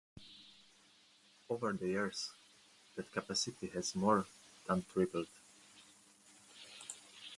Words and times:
Over 1.47 1.73
the 1.73 1.89
years, 1.89 2.31
that 2.95 3.11
capacity 3.11 3.67
has 3.67 3.93
more 3.93 4.25
than 4.67 4.81
tripled. 4.91 5.27